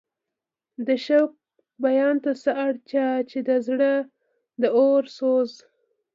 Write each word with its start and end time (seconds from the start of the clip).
د 0.87 0.89
شوق 1.05 1.31
بیان 1.85 2.15
ته 2.23 2.31
څه 2.41 2.51
اړتیا 2.67 3.09
چې 3.29 3.39
د 3.47 3.49
زړه 3.67 3.93
د 4.61 4.63
اور 4.79 5.03
سوز. 5.17 5.51